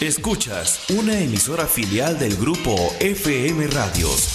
[0.00, 4.28] Escuchas una emisora filial del grupo FM Radios,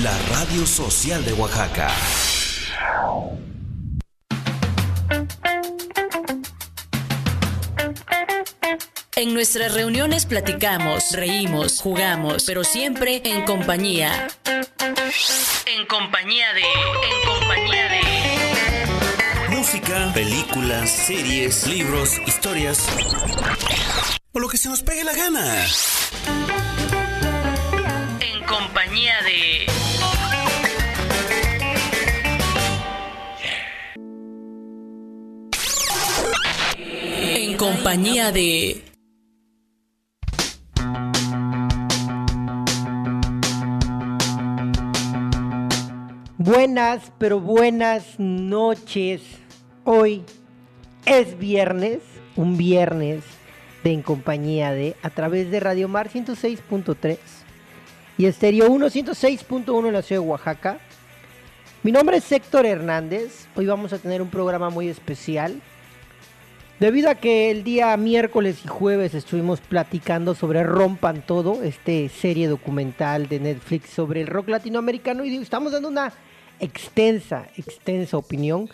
[0.00, 1.90] la radio social de Oaxaca.
[9.16, 14.28] En nuestras reuniones platicamos, reímos, jugamos, pero siempre en compañía.
[15.66, 16.60] En compañía de...
[16.60, 18.20] En compañía de...
[19.48, 22.86] Música, películas, series, libros, historias.
[24.32, 25.66] O lo que se nos pegue la gana.
[28.20, 29.66] En compañía de...
[37.42, 38.84] En compañía de...
[46.38, 49.22] Buenas, pero buenas noches.
[49.84, 50.22] Hoy
[51.04, 51.98] es viernes,
[52.36, 53.39] un viernes
[53.82, 57.18] de En Compañía de, a través de Radio Mar 106.3
[58.18, 60.78] y Estéreo 1 106.1 en la ciudad de Oaxaca.
[61.82, 63.46] Mi nombre es Héctor Hernández.
[63.56, 65.60] Hoy vamos a tener un programa muy especial.
[66.78, 72.48] Debido a que el día miércoles y jueves estuvimos platicando sobre Rompan Todo, este serie
[72.48, 76.12] documental de Netflix sobre el rock latinoamericano y estamos dando una
[76.58, 78.68] extensa, extensa opinión.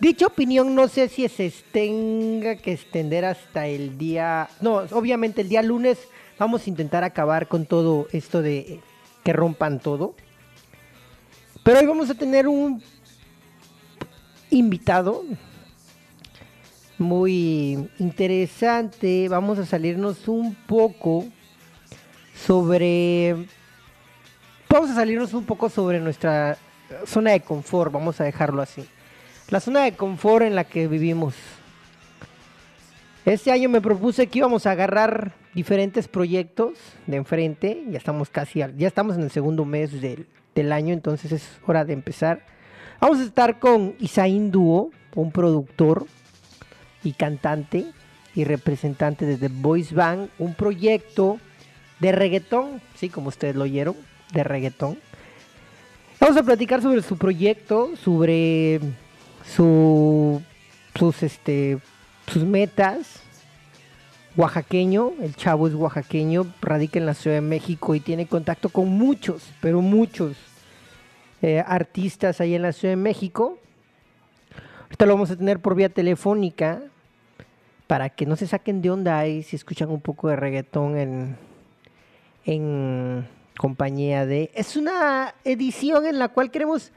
[0.00, 5.50] Dicha opinión no sé si se tenga que extender hasta el día, no, obviamente el
[5.50, 5.98] día lunes
[6.38, 8.80] vamos a intentar acabar con todo esto de
[9.22, 10.14] que rompan todo.
[11.62, 12.82] Pero hoy vamos a tener un
[14.48, 15.24] invitado
[16.96, 19.28] muy interesante.
[19.28, 21.26] Vamos a salirnos un poco
[22.34, 23.46] sobre...
[24.68, 26.56] Vamos a salirnos un poco sobre nuestra
[27.04, 28.86] zona de confort, vamos a dejarlo así.
[29.50, 31.34] La zona de confort en la que vivimos.
[33.24, 37.82] Este año me propuse que íbamos a agarrar diferentes proyectos de enfrente.
[37.90, 41.84] Ya estamos casi, ya estamos en el segundo mes del, del año, entonces es hora
[41.84, 42.46] de empezar.
[43.00, 46.06] Vamos a estar con Isaín Duo, un productor
[47.02, 47.86] y cantante
[48.36, 51.40] y representante de The Voice Band, un proyecto
[51.98, 53.96] de reggaetón, sí, como ustedes lo oyeron,
[54.32, 54.96] de reggaetón.
[56.20, 58.80] Vamos a platicar sobre su proyecto, sobre
[59.44, 60.42] su,
[60.94, 61.78] sus, este,
[62.26, 63.22] sus metas.
[64.36, 68.88] Oaxaqueño, el chavo es oaxaqueño, radica en la Ciudad de México y tiene contacto con
[68.88, 70.36] muchos, pero muchos
[71.42, 73.58] eh, artistas ahí en la Ciudad de México.
[74.84, 76.80] Ahorita lo vamos a tener por vía telefónica
[77.86, 81.36] para que no se saquen de onda ahí si escuchan un poco de reggaetón en,
[82.44, 83.26] en
[83.58, 84.50] compañía de...
[84.54, 86.92] Es una edición en la cual queremos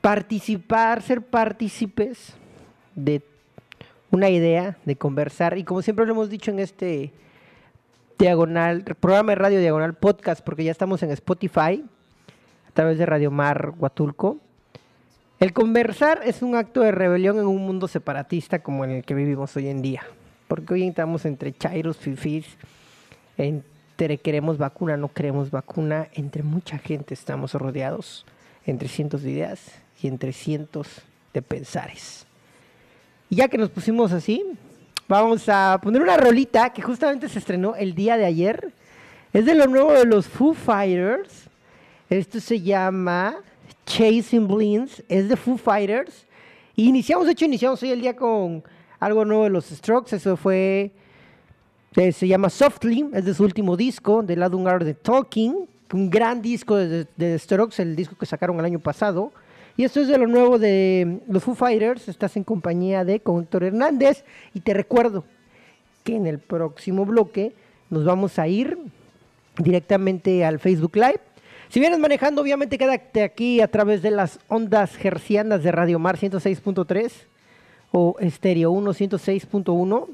[0.00, 2.34] participar, ser partícipes
[2.94, 3.22] de
[4.10, 5.58] una idea, de conversar.
[5.58, 7.12] Y como siempre lo hemos dicho en este
[8.18, 11.84] diagonal, programa de radio diagonal podcast, porque ya estamos en Spotify,
[12.68, 14.38] a través de Radio Mar Huatulco.
[15.40, 19.14] El conversar es un acto de rebelión en un mundo separatista como en el que
[19.14, 20.02] vivimos hoy en día.
[20.48, 22.56] Porque hoy estamos entre chairos, fifís,
[23.36, 28.26] entre queremos vacuna, no queremos vacuna, entre mucha gente estamos rodeados,
[28.64, 30.88] entre cientos de ideas y entre cientos
[31.32, 32.26] de pensares.
[33.30, 34.44] Y ya que nos pusimos así,
[35.06, 38.72] vamos a poner una rolita que justamente se estrenó el día de ayer.
[39.32, 41.48] Es de lo nuevo de los Foo Fighters.
[42.08, 43.36] Esto se llama
[43.84, 46.26] Chasing Blins, es de Foo Fighters.
[46.74, 48.62] Y iniciamos, de hecho, iniciamos hoy el día con
[49.00, 50.16] algo nuevo de los Strokes.
[50.16, 50.92] Eso fue,
[51.96, 55.68] eh, se llama Softly, es de su último disco, del lado de Talking.
[55.92, 59.32] Un gran disco de, The Strokes, el disco que sacaron el año pasado.
[59.78, 62.08] Y esto es de lo nuevo de los Foo Fighters.
[62.08, 64.24] Estás en compañía de Héctor Hernández.
[64.52, 65.24] Y te recuerdo
[66.04, 67.54] que en el próximo bloque
[67.88, 68.76] nos vamos a ir
[69.56, 71.20] directamente al Facebook Live
[71.68, 76.16] si vienes manejando, obviamente quédate aquí a través de las ondas gercianas de Radio Mar
[76.16, 77.12] 106.3
[77.92, 80.06] o Estéreo 1 106.1.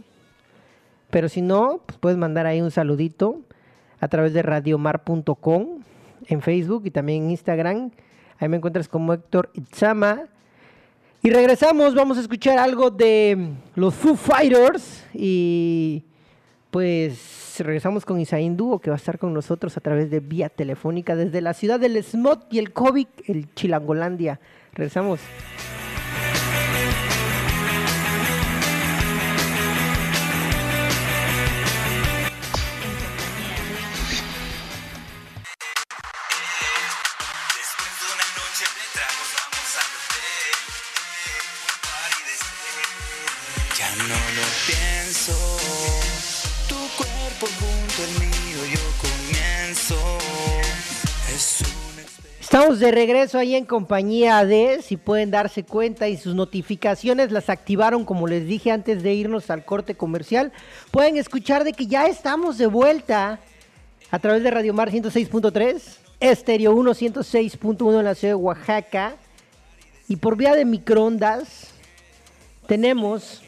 [1.10, 3.41] Pero si no, pues puedes mandar ahí un saludito
[4.00, 5.84] a través de radiomar.com
[6.27, 7.92] en Facebook y también en Instagram.
[8.39, 10.22] Ahí me encuentras como Héctor Itzama.
[11.22, 16.04] Y regresamos, vamos a escuchar algo de los Foo Fighters y
[16.71, 20.48] pues regresamos con Isaín Dúo, que va a estar con nosotros a través de vía
[20.48, 24.41] telefónica desde la ciudad del Smot y el COVID, el Chilangolandia.
[24.72, 25.21] Regresamos.
[52.74, 58.04] De regreso ahí en compañía de, si pueden darse cuenta y sus notificaciones las activaron
[58.04, 60.50] como les dije antes de irnos al corte comercial,
[60.91, 63.38] pueden escuchar de que ya estamos de vuelta
[64.10, 65.80] a través de Radio Mar 106.3,
[66.18, 69.15] Estéreo 1 106.1 en la ciudad de Oaxaca.
[70.09, 71.68] Y por vía de microondas
[72.66, 73.42] tenemos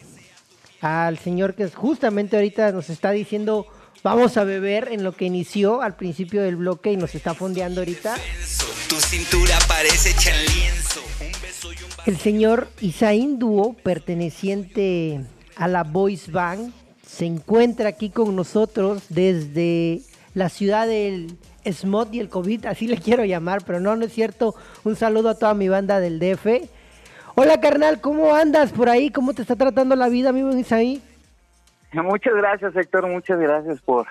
[0.81, 3.67] al señor que justamente ahorita nos está diciendo
[4.07, 7.81] vamos a beber en lo que inició al principio del bloque y nos está fondeando
[7.81, 8.15] ahorita.
[8.89, 10.15] Tu cintura parece
[12.07, 15.23] El señor Isaín Duo, perteneciente
[15.57, 16.73] a la Voice Band,
[17.05, 20.03] se encuentra aquí con nosotros desde
[20.35, 21.37] la ciudad del
[21.69, 24.55] Smot y el COVID, así le quiero llamar, pero no, no es cierto.
[24.85, 26.47] Un saludo a toda mi banda del DF.
[27.35, 29.11] Hola carnal, ¿cómo andas por ahí?
[29.11, 31.03] ¿Cómo te está tratando la vida, amigo Isaí?
[31.93, 34.07] Muchas gracias, Héctor, muchas gracias por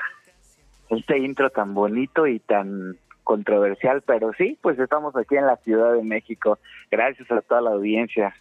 [0.90, 5.94] este intro tan bonito y tan controversial, pero sí, pues estamos aquí en la Ciudad
[5.94, 6.60] de México.
[6.92, 8.36] Gracias a toda la audiencia,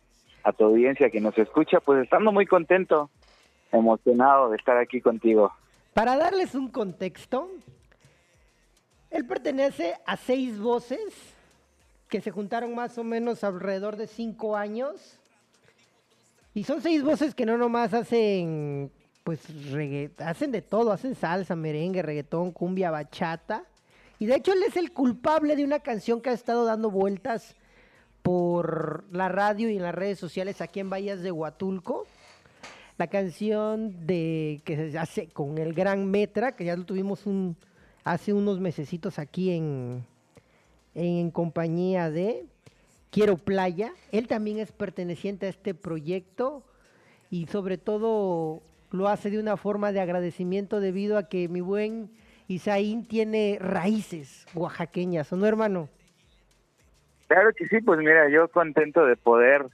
[0.45, 3.11] a tu audiencia que nos escucha, pues estando muy contento,
[3.73, 5.53] emocionado de estar aquí contigo.
[5.95, 7.49] Para darles un contexto,
[9.11, 11.35] él pertenece a seis voces
[12.09, 15.19] que se juntaron más o menos alrededor de cinco años.
[16.53, 18.93] Y son seis voces que no nomás hacen,
[19.25, 19.41] pues,
[20.19, 23.65] hacen de todo, hacen salsa, merengue, reggaetón, cumbia, bachata.
[24.19, 27.57] Y de hecho él es el culpable de una canción que ha estado dando vueltas
[28.23, 32.07] por la radio y en las redes sociales aquí en Bahías de Huatulco.
[32.99, 37.57] La canción de que se hace con el gran Metra, que ya lo tuvimos un,
[38.05, 40.07] hace unos mesecitos aquí en,
[40.95, 42.45] en compañía de
[43.11, 43.95] Quiero Playa.
[44.13, 46.63] Él también es perteneciente a este proyecto
[47.31, 48.63] y sobre todo
[48.95, 52.11] lo hace de una forma de agradecimiento debido a que mi buen
[52.47, 55.89] Isaín tiene raíces oaxaqueñas, ¿o no, hermano?
[57.27, 59.67] Claro que sí, pues mira, yo contento de poder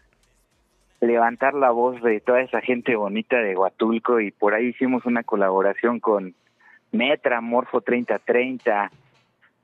[1.00, 5.22] levantar la voz de toda esa gente bonita de Huatulco y por ahí hicimos una
[5.22, 6.34] colaboración con
[6.92, 8.90] Metra, Morfo 3030,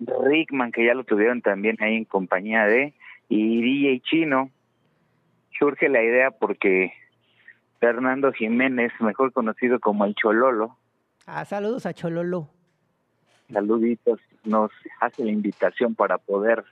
[0.00, 2.92] Rickman, que ya lo tuvieron también ahí en compañía de,
[3.28, 4.50] y DJ Chino.
[5.58, 6.92] Surge la idea porque
[7.78, 10.76] Fernando Jiménez, mejor conocido como el Chololo.
[11.26, 12.50] Ah, saludos a Chololo
[13.52, 14.70] saluditos, nos
[15.00, 16.64] hace la invitación para poder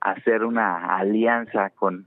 [0.00, 2.06] hacer una alianza con,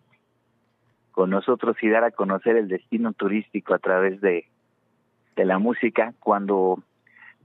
[1.11, 4.47] con nosotros y dar a conocer el destino turístico a través de,
[5.35, 6.13] de la música.
[6.19, 6.79] Cuando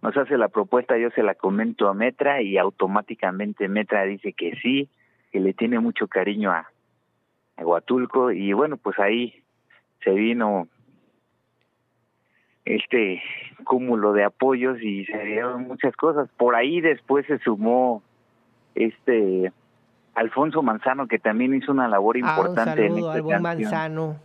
[0.03, 4.57] nos hace la propuesta, yo se la comento a Metra y automáticamente Metra dice que
[4.63, 4.89] sí,
[5.33, 6.71] que le tiene mucho cariño a,
[7.57, 9.43] a Huatulco y bueno, pues ahí
[10.03, 10.69] se vino
[12.65, 13.23] este
[13.65, 16.29] cúmulo de apoyos y se dieron muchas cosas.
[16.37, 18.03] Por ahí después se sumó
[18.75, 19.53] este
[20.15, 24.17] Alfonso Manzano que también hizo una labor ah, importante un saludo, en esta Manzano.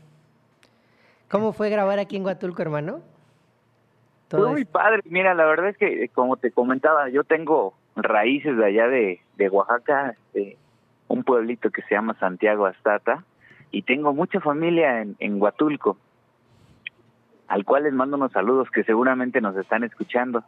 [1.30, 3.02] ¿Cómo fue grabar aquí en Huatulco, hermano?
[4.30, 5.02] Fue muy padre.
[5.06, 9.50] Mira, la verdad es que como te comentaba, yo tengo raíces de allá de, de
[9.50, 10.58] Oaxaca, de
[11.08, 13.24] un pueblito que se llama Santiago Astata,
[13.74, 15.98] y tengo mucha familia en, en Huatulco
[17.48, 20.44] al cual les mando unos saludos que seguramente nos están escuchando.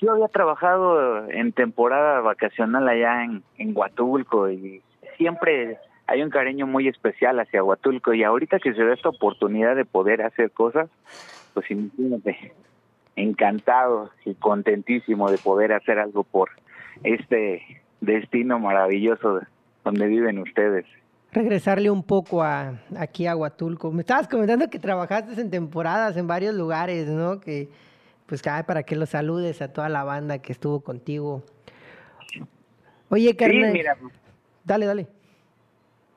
[0.00, 4.82] Yo había trabajado en temporada vacacional allá en, en Huatulco y
[5.16, 9.74] siempre hay un cariño muy especial hacia Huatulco y ahorita que se da esta oportunidad
[9.74, 10.88] de poder hacer cosas,
[11.54, 12.52] pues imagínate,
[13.16, 16.50] encantado y contentísimo de poder hacer algo por
[17.02, 19.40] este destino maravilloso
[19.84, 20.86] donde viven ustedes
[21.32, 23.90] regresarle un poco a aquí a Huatulco.
[23.92, 27.40] Me estabas comentando que trabajaste en temporadas en varios lugares, ¿no?
[27.40, 27.68] Que
[28.26, 31.42] pues para que los saludes a toda la banda que estuvo contigo.
[33.08, 33.72] Oye, carnal.
[33.72, 33.96] Sí, mira.
[34.64, 35.06] Dale, dale.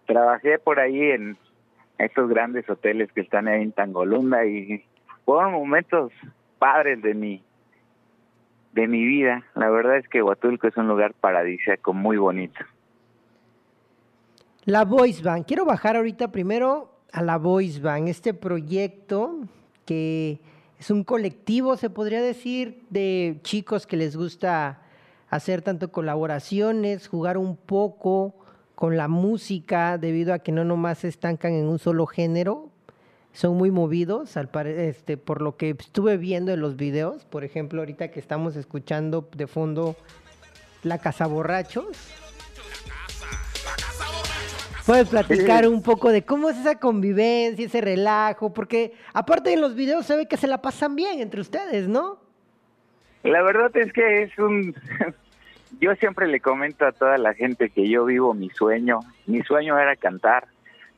[0.05, 1.37] Trabajé por ahí en
[1.97, 4.83] estos grandes hoteles que están ahí en Tangolunda y
[5.23, 6.11] fueron momentos
[6.59, 7.43] padres de mi
[8.73, 9.43] de mi vida.
[9.55, 12.59] La verdad es que Huatulco es un lugar paradisíaco muy bonito.
[14.65, 15.47] La Voice Bank.
[15.47, 19.39] Quiero bajar ahorita primero a la Voice Bank, este proyecto
[19.85, 20.39] que
[20.79, 24.83] es un colectivo, se podría decir, de chicos que les gusta
[25.31, 28.35] hacer tanto colaboraciones, jugar un poco
[28.75, 32.69] con la música, debido a que no nomás se estancan en un solo género,
[33.33, 37.81] son muy movidos, al este, por lo que estuve viendo en los videos, por ejemplo,
[37.81, 39.95] ahorita que estamos escuchando de fondo
[40.83, 41.97] La Casa Borrachos,
[44.85, 49.75] Puedes platicar un poco de cómo es esa convivencia, ese relajo, porque aparte en los
[49.75, 52.19] videos se ve que se la pasan bien entre ustedes, ¿no?
[53.23, 54.75] La verdad es que es un...
[55.79, 59.01] yo siempre le comento a toda la gente que yo vivo mi sueño.
[59.27, 60.47] Mi sueño era cantar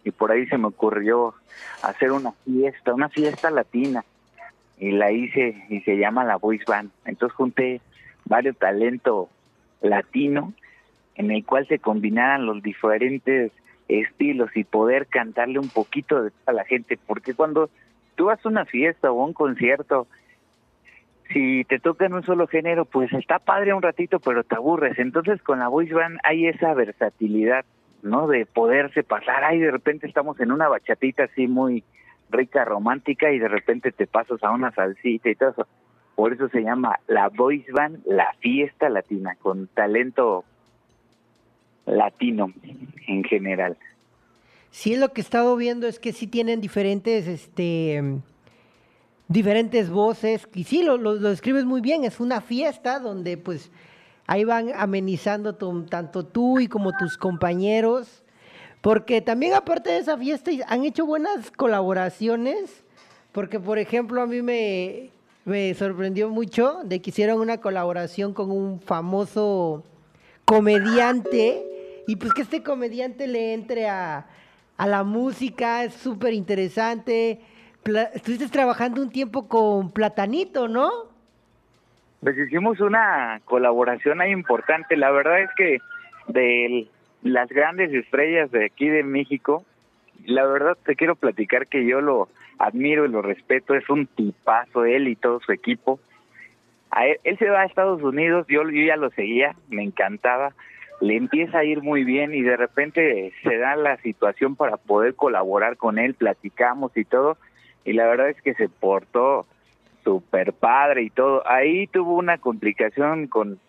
[0.06, 1.34] y por ahí se me ocurrió
[1.82, 4.06] hacer una fiesta, una fiesta latina.
[4.80, 6.92] Y la hice y se llama la Voice Band.
[7.06, 7.82] Entonces junté
[8.26, 9.28] varios talentos
[9.82, 10.54] latino
[11.16, 13.52] en el cual se combinaran los diferentes
[14.02, 17.70] estilos y poder cantarle un poquito a la gente, porque cuando
[18.16, 20.08] tú vas a una fiesta o un concierto,
[21.32, 25.00] si te toca en un solo género, pues está padre un ratito, pero te aburres.
[25.00, 27.66] Entonces con la voice band hay esa versatilidad,
[28.02, 28.28] ¿no?
[28.28, 31.84] De poderse pasar, ay, de repente estamos en una bachatita así muy
[32.30, 35.68] rica, romántica, y de repente te pasas a una salsita y todo eso.
[36.16, 40.46] Por eso se llama la voice band, la fiesta latina, con talento
[41.86, 42.52] latino
[43.08, 43.78] en general.
[44.74, 48.02] Sí, lo que he estado viendo es que sí tienen diferentes, este,
[49.28, 50.48] diferentes voces.
[50.56, 52.04] Y sí, lo, lo, describes muy bien.
[52.04, 53.72] Es una fiesta donde pues
[54.26, 58.24] ahí van amenizando tanto tú y como tus compañeros.
[58.82, 62.84] Porque también aparte de esa fiesta han hecho buenas colaboraciones.
[63.32, 65.12] Porque, por ejemplo, a mí me,
[65.46, 69.84] me sorprendió mucho de que hicieron una colaboración con un famoso
[70.46, 71.73] comediante
[72.08, 74.26] y pues que este comediante le entre a,
[74.78, 77.40] la música, es súper interesante.
[78.14, 80.90] estuviste trabajando un tiempo con Platanito, ¿no?
[82.22, 84.98] Pues hicimos una colaboración ahí importante.
[84.98, 85.78] La verdad es que
[86.28, 86.88] de
[87.22, 89.64] las grandes estrellas de aquí de México,
[90.26, 93.76] la verdad te quiero platicar que yo lo admiro y lo respeto.
[93.76, 96.00] Es un tipazo él y todo su equipo.
[97.24, 100.54] él, se va a Estados Unidos, yo, yo ya lo seguía, me encantaba
[101.04, 105.16] le empieza a ir muy bien y de repente se da la situación para poder
[105.16, 107.38] colaborar con él, platicamos y todo,
[107.84, 109.46] y la verdad es que se portó
[110.06, 111.46] súper padre y todo.
[111.46, 113.60] Ahí tuvo una complicación con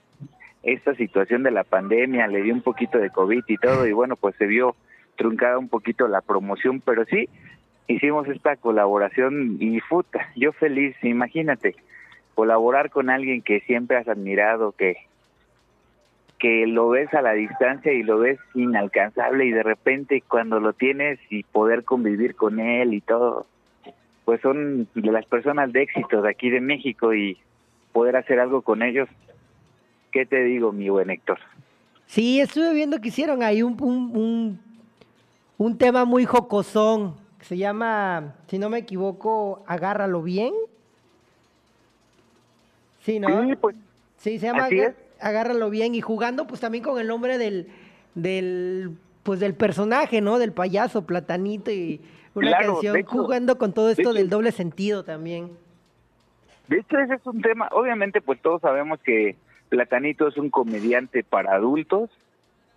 [0.62, 4.14] esta situación de la pandemia, le dio un poquito de COVID y todo, y bueno,
[4.14, 4.76] pues se vio
[5.16, 7.28] truncada un poquito la promoción, pero sí,
[7.88, 11.74] hicimos esta colaboración y puta, yo feliz, imagínate,
[12.36, 14.98] colaborar con alguien que siempre has admirado, que
[16.44, 20.74] que lo ves a la distancia y lo ves inalcanzable y de repente cuando lo
[20.74, 23.46] tienes y poder convivir con él y todo,
[24.26, 27.38] pues son de las personas de éxito de aquí de México y
[27.94, 29.08] poder hacer algo con ellos,
[30.12, 31.38] ¿qué te digo, mi buen Héctor?
[32.04, 34.60] Sí, estuve viendo que hicieron ahí un, un,
[35.56, 40.52] un, tema muy jocosón, que se llama, si no me equivoco, Agárralo Bien.
[43.00, 43.48] Sí, ¿no?
[43.48, 43.76] Sí, pues.
[44.18, 44.68] Sí, se llama
[45.20, 47.68] agárralo bien y jugando pues también con el nombre del,
[48.14, 50.38] del pues del personaje, ¿no?
[50.38, 52.00] Del payaso Platanito y
[52.34, 55.50] una canción jugando con todo esto del doble sentido también.
[56.68, 59.36] De hecho, ese es un tema, obviamente pues todos sabemos que
[59.68, 62.10] Platanito es un comediante para adultos.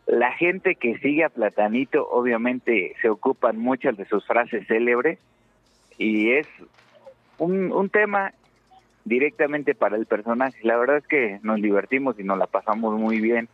[0.06, 5.20] La gente que sigue a Platanito obviamente se ocupan muchas de sus frases célebres
[5.98, 6.48] y es
[7.38, 8.34] un, un tema
[9.08, 10.58] directamente para el personaje.
[10.64, 13.48] La verdad es que nos divertimos y nos la pasamos muy bien,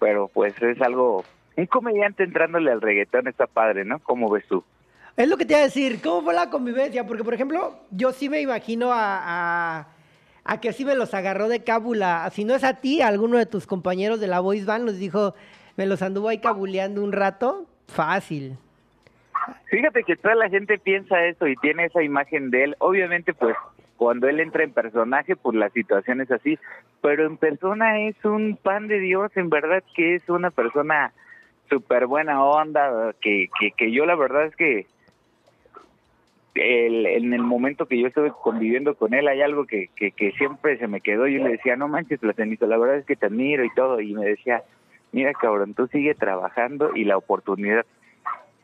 [0.00, 1.24] pero pues es algo,
[1.56, 4.00] un comediante entrándole al reggaetón está padre, ¿no?
[4.00, 4.64] ¿Cómo ves tú?
[5.16, 7.06] Es lo que te iba a decir, ¿cómo fue la convivencia?
[7.06, 9.86] Porque, por ejemplo, yo sí me imagino a,
[10.44, 12.28] a, que así me los agarró de cábula.
[12.32, 14.98] Si no es a ti, a alguno de tus compañeros de la Voice Band nos
[14.98, 15.36] dijo,
[15.76, 18.56] me los anduvo ahí cabuleando un rato, fácil.
[19.66, 22.76] Fíjate que toda la gente piensa eso y tiene esa imagen de él.
[22.80, 23.54] Obviamente, pues
[24.04, 26.58] cuando él entra en personaje, pues la situación es así,
[27.00, 31.14] pero en persona es un pan de Dios, en verdad que es una persona
[31.70, 34.86] súper buena onda, que, que, yo la verdad es que
[36.54, 40.32] el, en el momento que yo estuve conviviendo con él hay algo que, que, que
[40.32, 43.24] siempre se me quedó, yo le decía, no manches, Platanito, la verdad es que te
[43.24, 44.64] admiro y todo, y me decía,
[45.12, 47.86] mira cabrón, tú sigue trabajando y la oportunidad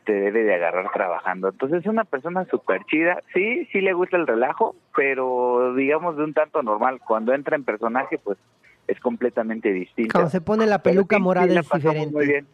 [0.05, 1.49] te debe de agarrar trabajando.
[1.49, 3.21] Entonces es una persona súper chida.
[3.33, 6.99] Sí, sí le gusta el relajo, pero digamos de un tanto normal.
[7.05, 8.37] Cuando entra en personaje, pues
[8.87, 10.13] es completamente distinto.
[10.13, 12.13] Cuando se pone la peluca morada es diferente.
[12.13, 12.47] Muy bien.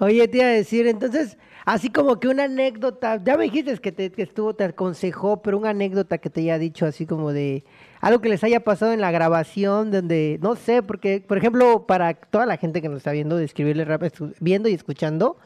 [0.00, 3.92] Oye, te iba a decir, entonces, así como que una anécdota, ya me dijiste que,
[3.92, 7.62] te, que estuvo, te aconsejó, pero una anécdota que te haya dicho así como de
[8.00, 12.14] algo que les haya pasado en la grabación, donde, no sé, porque, por ejemplo, para
[12.14, 15.38] toda la gente que nos está viendo, describirle rápido, viendo y escuchando,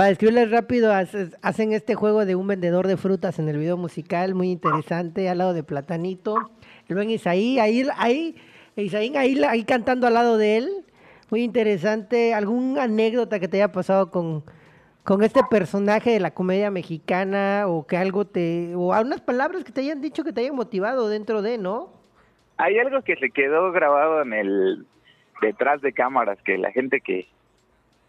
[0.00, 4.34] para describirles rápido, hacen este juego de un vendedor de frutas en el video musical,
[4.34, 6.36] muy interesante, al lado de Platanito.
[6.88, 8.34] El buen Isaí, ahí, ahí,
[8.76, 10.70] Isaí ahí, ahí cantando al lado de él.
[11.28, 12.32] Muy interesante.
[12.32, 14.42] ¿Alguna anécdota que te haya pasado con,
[15.04, 19.72] con este personaje de la comedia mexicana o que algo te, o algunas palabras que
[19.72, 21.92] te hayan dicho que te hayan motivado dentro de, ¿no?
[22.56, 24.86] hay algo que se quedó grabado en el
[25.42, 27.28] detrás de cámaras, que la gente que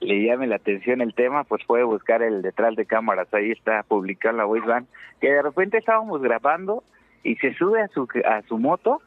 [0.01, 3.83] le llame la atención el tema, pues puede buscar el detrás de cámaras, ahí está
[3.83, 4.87] publicado la voice band,
[5.21, 6.83] que de repente estábamos grabando
[7.23, 9.01] y se sube a su, a su moto,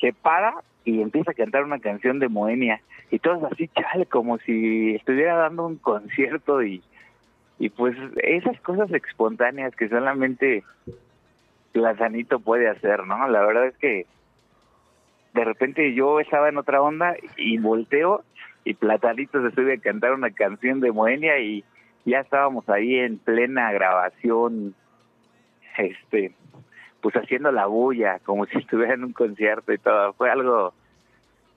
[0.00, 4.38] se para y empieza a cantar una canción de Moenia y todos así, chale, como
[4.38, 6.82] si estuviera dando un concierto y,
[7.58, 10.64] y pues esas cosas espontáneas que solamente
[11.72, 13.28] Platanito puede hacer, ¿no?
[13.28, 14.06] La verdad es que
[15.34, 18.24] de repente yo estaba en otra onda y volteo
[18.64, 21.64] y Platanito se sube a cantar una canción de Moenia y
[22.04, 24.74] ya estábamos ahí en plena grabación,
[25.76, 26.32] este,
[27.00, 30.12] pues haciendo la bulla, como si estuviera en un concierto y todo.
[30.14, 30.74] Fue algo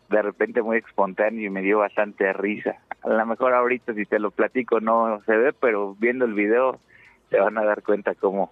[0.10, 2.78] de repente muy espontáneo y me dio bastante risa.
[3.04, 6.80] A lo mejor ahorita si te lo platico no se ve, pero viendo el video
[7.30, 8.52] te van a dar cuenta cómo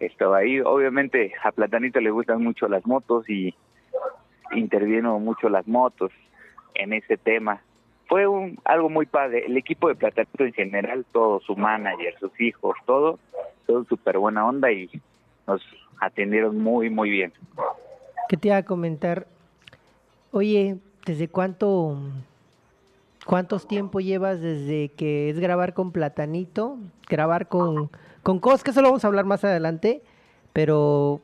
[0.00, 0.60] estaba ahí.
[0.60, 3.54] Obviamente a Platanito le gustan mucho las motos y
[4.52, 6.10] intervino mucho las motos
[6.74, 7.62] en ese tema.
[8.06, 9.46] Fue un, algo muy padre.
[9.46, 13.18] El equipo de Platanito en general, todo, su manager, sus hijos, todo,
[13.66, 14.90] todo súper buena onda y
[15.46, 15.62] nos
[16.00, 17.32] atendieron muy, muy bien.
[18.28, 19.26] ¿Qué te iba a comentar?
[20.32, 21.98] Oye, ¿desde cuánto,
[23.26, 27.90] cuántos tiempo llevas desde que es grabar con Platanito, grabar con,
[28.22, 30.02] con Cos, que eso lo vamos a hablar más adelante,
[30.52, 31.20] pero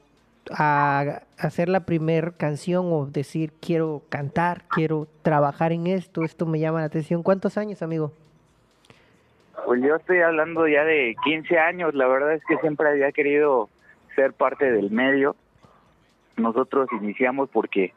[0.50, 6.60] a hacer la primer canción o decir quiero cantar, quiero trabajar en esto, esto me
[6.60, 7.22] llama la atención.
[7.22, 8.12] ¿Cuántos años, amigo?
[9.64, 13.68] Pues yo estoy hablando ya de 15 años, la verdad es que siempre había querido
[14.14, 15.34] ser parte del medio.
[16.36, 17.92] Nosotros iniciamos porque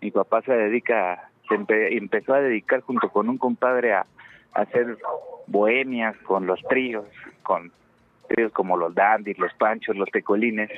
[0.00, 1.54] mi papá se dedica, se
[1.96, 4.06] empezó a dedicar junto con un compadre a,
[4.52, 4.98] hacer
[5.46, 7.06] bohemias con los tríos,
[7.42, 7.72] con
[8.28, 10.70] tríos como los dandis, los panchos, los tecolines.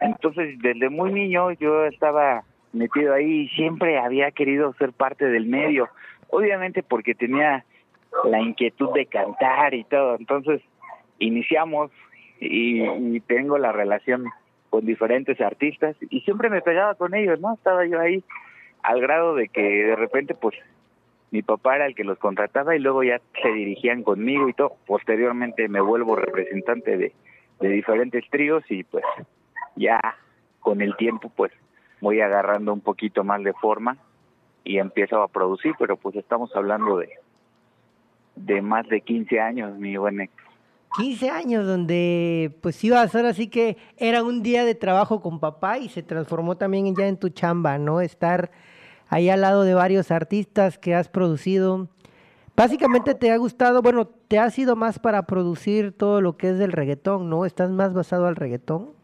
[0.00, 5.46] Entonces, desde muy niño yo estaba metido ahí y siempre había querido ser parte del
[5.46, 5.88] medio,
[6.28, 7.64] obviamente porque tenía
[8.24, 10.16] la inquietud de cantar y todo.
[10.18, 10.62] Entonces,
[11.18, 11.90] iniciamos
[12.40, 14.24] y, tengo la relación
[14.70, 17.54] con diferentes artistas y siempre me pegaba con ellos, ¿no?
[17.54, 18.24] Estaba yo ahí
[18.82, 20.54] al grado de que de repente pues
[21.30, 24.76] mi papá era el que los contrataba y luego ya se dirigían conmigo y todo.
[24.86, 27.12] Posteriormente me vuelvo representante de,
[27.60, 29.04] diferentes tríos y pues
[29.80, 30.00] ya
[30.60, 31.52] con el tiempo pues
[32.00, 33.96] voy agarrando un poquito más de forma
[34.62, 37.08] y empiezo a producir, pero pues estamos hablando de
[38.36, 40.32] de más de 15 años, mi buen ex.
[40.96, 45.78] 15 años donde pues ibas ahora sí que era un día de trabajo con papá
[45.78, 48.00] y se transformó también ya en tu chamba, ¿no?
[48.00, 48.50] Estar
[49.08, 51.88] ahí al lado de varios artistas que has producido.
[52.56, 56.58] Básicamente te ha gustado, bueno, te ha sido más para producir todo lo que es
[56.58, 57.46] del reggaetón, ¿no?
[57.46, 58.99] ¿Estás más basado al reggaetón?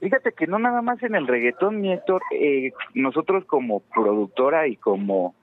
[0.00, 5.34] Fíjate que no nada más en el reggaetón, mi eh, nosotros como productora y como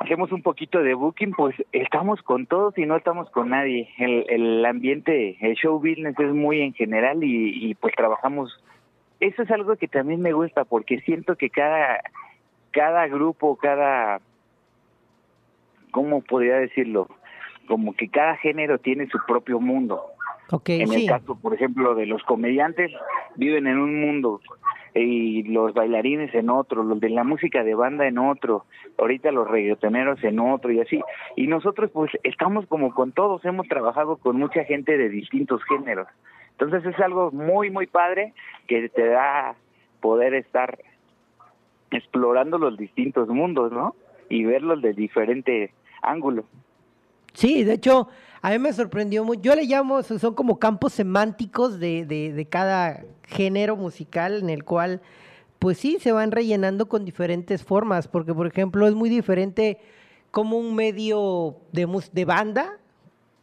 [0.00, 3.88] hacemos un poquito de booking, pues estamos con todos y no estamos con nadie.
[3.98, 8.62] El, el ambiente, el show business es muy en general y, y pues trabajamos.
[9.20, 12.00] Eso es algo que también me gusta porque siento que cada,
[12.72, 14.20] cada grupo, cada,
[15.92, 17.06] ¿cómo podría decirlo?
[17.68, 20.11] Como que cada género tiene su propio mundo.
[20.50, 22.92] Okay, en el caso, por ejemplo, de los comediantes,
[23.36, 24.40] viven en un mundo
[24.94, 28.66] y los bailarines en otro, los de la música de banda en otro,
[28.98, 31.00] ahorita los reggaetoneros en otro y así.
[31.36, 36.08] Y nosotros pues estamos como con todos, hemos trabajado con mucha gente de distintos géneros.
[36.52, 38.34] Entonces es algo muy, muy padre
[38.66, 39.54] que te da
[40.00, 40.78] poder estar
[41.90, 43.94] explorando los distintos mundos, ¿no?
[44.28, 46.44] Y verlos de diferente ángulo.
[47.34, 48.08] Sí, de hecho,
[48.40, 49.40] a mí me sorprendió mucho.
[49.42, 54.64] Yo le llamo, son como campos semánticos de, de, de, cada género musical en el
[54.64, 55.00] cual,
[55.58, 59.78] pues sí, se van rellenando con diferentes formas, porque por ejemplo es muy diferente
[60.32, 62.78] como un medio de, de banda.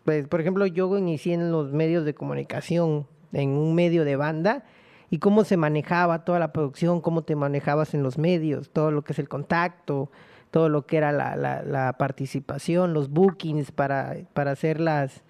[0.04, 4.66] Pues, por ejemplo, yo inicié en los medios de comunicación, en un medio de banda,
[5.10, 9.04] y cómo se manejaba toda la producción, cómo te manejabas en los medios, todo lo
[9.04, 10.12] que es el contacto,
[10.52, 15.24] todo lo que era la, la, participación, los bookings para, para hacer las,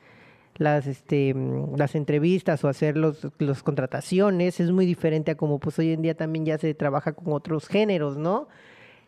[0.56, 1.36] las, este,
[1.76, 6.02] las entrevistas o hacer los, las contrataciones, es muy diferente a como pues hoy en
[6.02, 8.48] día también ya se trabaja con otros géneros, ¿no?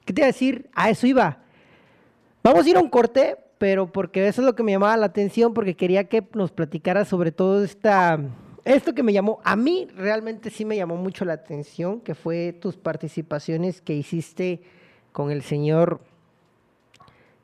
[0.06, 0.70] ¿Qué te iba a decir?
[0.74, 1.40] A eso iba.
[2.44, 5.06] Vamos a ir a un corte, pero porque eso es lo que me llamaba la
[5.06, 8.20] atención, porque quería que nos platicara sobre todo esta,
[8.66, 12.54] esto que me llamó, a mí realmente sí me llamó mucho la atención, que fue
[12.54, 14.62] tus participaciones que hiciste
[15.12, 16.02] con el señor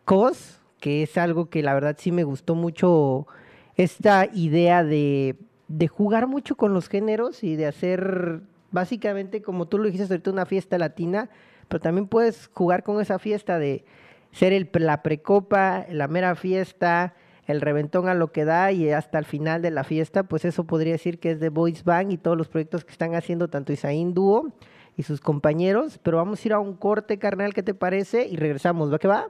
[0.05, 3.27] Cos, que es algo que la verdad sí me gustó mucho,
[3.75, 5.35] esta idea de,
[5.67, 10.31] de jugar mucho con los géneros y de hacer básicamente, como tú lo dijiste ahorita,
[10.31, 11.29] una fiesta latina,
[11.67, 13.83] pero también puedes jugar con esa fiesta de
[14.31, 19.17] ser el, la precopa, la mera fiesta, el reventón a lo que da y hasta
[19.19, 22.17] el final de la fiesta, pues eso podría decir que es de Boys Bang y
[22.17, 24.51] todos los proyectos que están haciendo tanto Isaín Dúo
[24.97, 25.99] y sus compañeros.
[26.03, 28.27] Pero vamos a ir a un corte, carnal, ¿qué te parece?
[28.27, 29.27] Y regresamos, ¿va que va?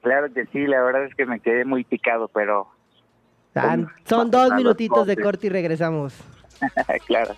[0.00, 2.68] Claro que sí, la verdad es que me quedé muy picado, pero...
[4.04, 6.14] son dos minutitos de corte y regresamos.
[7.06, 7.34] claro.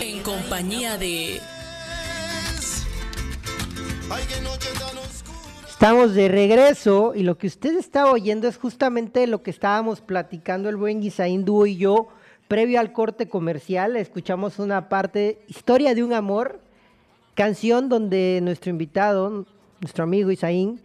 [0.00, 1.40] En compañía de
[5.68, 10.68] Estamos de regreso y lo que usted está oyendo es justamente lo que estábamos platicando
[10.68, 12.08] el buen Guisaín Dúo y yo
[12.48, 13.96] previo al corte comercial.
[13.96, 16.60] Escuchamos una parte, Historia de un amor,
[17.34, 19.46] canción donde nuestro invitado,
[19.80, 20.80] nuestro amigo Isaín,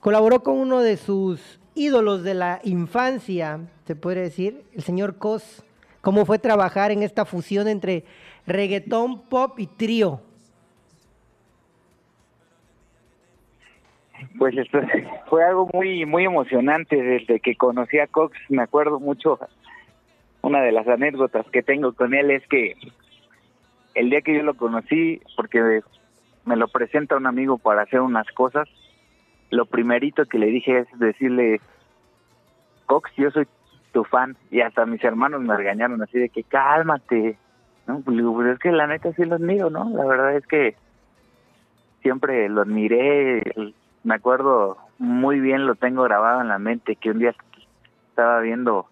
[0.00, 5.64] colaboró con uno de sus ídolos de la infancia, se puede decir, el señor Cos.
[6.00, 8.04] Cómo fue trabajar en esta fusión entre
[8.46, 10.20] reggaetón, pop y trío.
[14.38, 14.54] Pues
[15.28, 18.36] fue algo muy muy emocionante desde que conocí a Cox.
[18.48, 19.38] Me acuerdo mucho,
[20.44, 22.74] una de las anécdotas que tengo con él es que
[23.94, 25.80] el día que yo lo conocí, porque
[26.44, 28.68] me lo presenta un amigo para hacer unas cosas,
[29.50, 31.60] lo primerito que le dije es decirle,
[32.86, 33.46] Cox, yo soy
[33.92, 37.38] tu fan, y hasta mis hermanos me regañaron así de que cálmate,
[37.86, 38.00] ¿no?
[38.00, 39.88] Pues, pues es que la neta sí los miro, ¿no?
[39.90, 40.76] La verdad es que
[42.02, 43.42] siempre los miré,
[44.02, 47.34] me acuerdo muy bien, lo tengo grabado en la mente, que un día
[48.10, 48.88] estaba viendo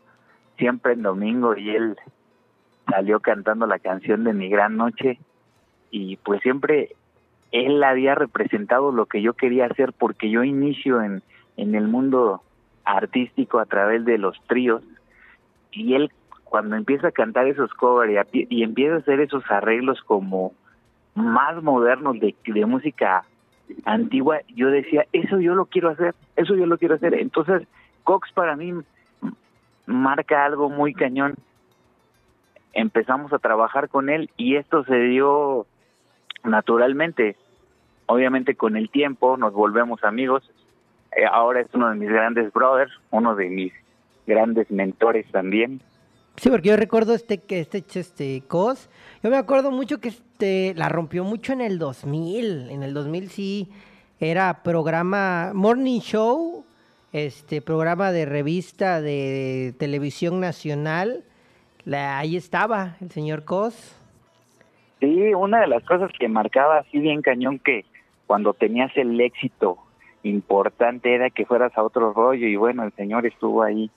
[0.63, 1.97] siempre en domingo y él
[2.89, 5.19] salió cantando la canción de Mi Gran Noche
[5.91, 6.95] y pues siempre
[7.51, 11.21] él había representado lo que yo quería hacer porque yo inicio en,
[11.57, 12.43] en el mundo
[12.85, 14.85] artístico a través de los tríos
[15.73, 16.13] y él
[16.45, 20.53] cuando empieza a cantar esos covers y, y empieza a hacer esos arreglos como
[21.17, 23.25] más modernos de, de música
[23.85, 27.15] antigua, yo decía, eso yo lo quiero hacer, eso yo lo quiero hacer.
[27.15, 27.67] Entonces,
[28.05, 28.73] Cox para mí
[29.87, 31.35] marca algo muy cañón.
[32.73, 35.67] Empezamos a trabajar con él y esto se dio
[36.45, 37.37] naturalmente.
[38.07, 40.51] Obviamente con el tiempo nos volvemos amigos.
[41.17, 43.73] Eh, ahora es uno de mis grandes brothers, uno de mis
[44.27, 45.81] grandes mentores también.
[46.37, 48.89] Sí, porque yo recuerdo este que este este Cos,
[49.23, 53.29] yo me acuerdo mucho que este la rompió mucho en el 2000, en el 2000
[53.31, 53.69] sí
[54.19, 56.65] era programa Morning Show,
[57.13, 61.25] este programa de revista de televisión nacional.
[61.85, 63.97] La, ahí estaba el señor Cos.
[65.01, 67.85] Sí, una de las cosas que marcaba así bien cañón que
[68.27, 69.79] cuando tenías el éxito
[70.23, 73.91] importante era que fueras a otro rollo y bueno, el señor estuvo ahí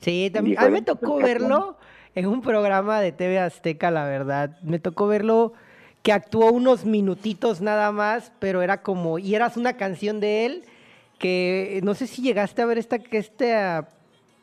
[0.00, 0.58] Sí, también.
[0.58, 1.76] A mí me tocó verlo
[2.14, 4.58] en un programa de TV Azteca, la verdad.
[4.62, 5.52] Me tocó verlo
[6.02, 10.62] que actuó unos minutitos nada más, pero era como, y eras una canción de él,
[11.20, 13.88] que no sé si llegaste a ver esta, esta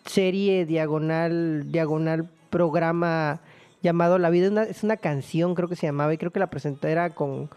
[0.06, 3.42] serie diagonal, diagonal programa
[3.82, 7.10] llamado La vida es una canción, creo que se llamaba, y creo que la presentadora
[7.10, 7.50] con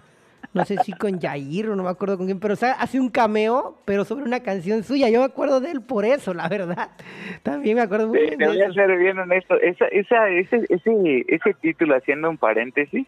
[0.53, 3.77] no sé si con Jair o no me acuerdo con quién, pero hace un cameo,
[3.85, 5.09] pero sobre una canción suya.
[5.09, 6.91] Yo me acuerdo de él por eso, la verdad.
[7.45, 8.39] También me acuerdo muy bien.
[8.39, 9.55] Te voy a ser bien honesto.
[9.61, 13.07] Esa, esa, ese, ese, ese título, haciendo un paréntesis,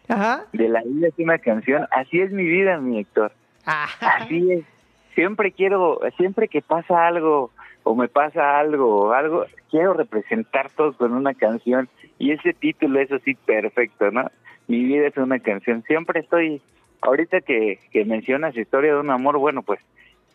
[0.53, 1.85] de la vida es una canción.
[1.91, 3.33] Así es mi vida, mi Héctor.
[3.65, 4.72] Así es.
[5.15, 7.51] Siempre quiero, siempre que pasa algo
[7.83, 11.89] o me pasa algo o algo, quiero representar todo con una canción.
[12.17, 14.29] Y ese título es así perfecto, ¿no?
[14.67, 15.83] Mi vida es una canción.
[15.83, 16.61] Siempre estoy
[17.01, 19.79] ahorita que, que mencionas Historia de un Amor, bueno, pues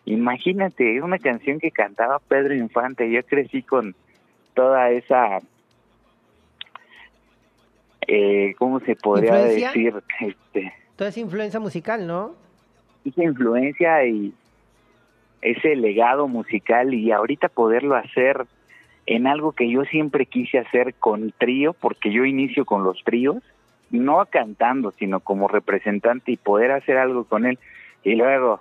[0.04, 3.94] imagínate, una canción que cantaba Pedro Infante, yo crecí con
[4.54, 5.38] toda esa,
[8.06, 9.94] eh, ¿cómo se podría decir?
[10.20, 12.34] Este, toda esa influencia musical, ¿no?
[13.04, 14.34] Esa influencia y
[15.42, 18.46] ese legado musical y ahorita poderlo hacer
[19.06, 23.42] en algo que yo siempre quise hacer con trío, porque yo inicio con los tríos,
[23.90, 27.58] no cantando, sino como representante y poder hacer algo con él.
[28.04, 28.60] Y luego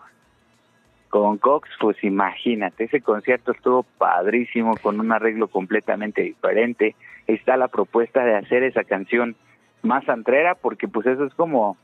[1.10, 6.96] con Cox, pues imagínate, ese concierto estuvo padrísimo con un arreglo completamente diferente.
[7.28, 9.36] Está la propuesta de hacer esa canción
[9.82, 11.78] más antrera, porque pues eso es como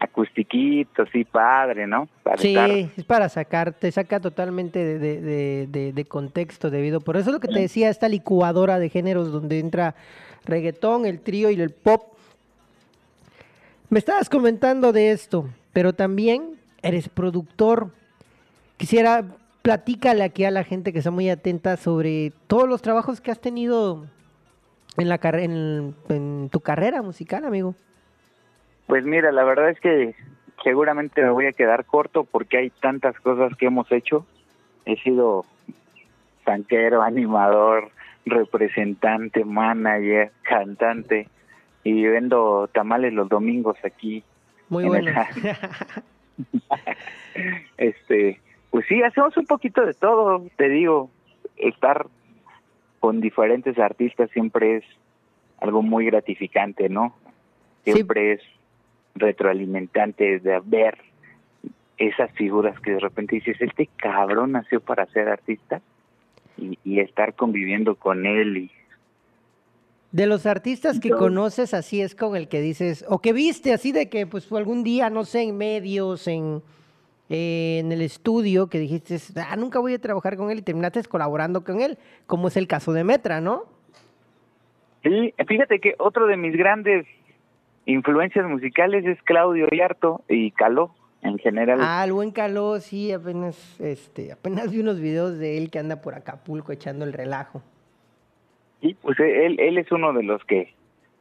[0.00, 2.08] acustiquito, sí, padre, ¿no?
[2.36, 2.56] sí,
[2.96, 7.00] es para sacar, te saca totalmente de, de, de, contexto debido.
[7.00, 9.96] Por eso es lo que te decía, esta licuadora de géneros donde entra
[10.44, 12.18] reggaetón, el trío y el pop
[13.90, 17.90] me estabas comentando de esto, pero también eres productor.
[18.76, 19.24] Quisiera,
[19.62, 23.40] platícale aquí a la gente que está muy atenta sobre todos los trabajos que has
[23.40, 24.04] tenido
[24.98, 27.74] en, la en, en tu carrera musical, amigo.
[28.88, 30.14] Pues mira, la verdad es que
[30.64, 34.26] seguramente me voy a quedar corto porque hay tantas cosas que hemos hecho.
[34.86, 35.44] He sido
[36.44, 37.90] tanquero, animador,
[38.24, 41.28] representante, manager, cantante
[41.84, 44.24] y vendo tamales los domingos aquí.
[44.70, 45.12] Muy bueno.
[47.76, 51.10] este, pues sí, hacemos un poquito de todo, te digo,
[51.58, 52.06] estar
[53.00, 54.84] con diferentes artistas siempre es
[55.60, 57.14] algo muy gratificante, ¿no?
[57.84, 58.40] Siempre es
[59.18, 60.98] retroalimentante de ver
[61.98, 65.80] esas figuras que de repente dices, este cabrón nació para ser artista
[66.56, 68.56] y, estar conviviendo con él.
[68.56, 68.70] Y...
[70.12, 73.92] De los artistas que conoces, así es con el que dices, o que viste así
[73.92, 76.62] de que pues algún día, no sé, en medios, en,
[77.28, 81.64] en el estudio, que dijiste, ah, nunca voy a trabajar con él y terminaste colaborando
[81.64, 83.64] con él, como es el caso de Metra, ¿no?
[85.02, 87.06] Sí, fíjate que otro de mis grandes
[87.88, 91.80] influencias musicales es Claudio Yarto y Caló en general.
[91.82, 96.00] Ah, el buen Caló, sí, apenas, este, apenas vi unos videos de él que anda
[96.02, 97.62] por Acapulco echando el relajo.
[98.80, 100.74] Sí, pues él, él es uno de los que,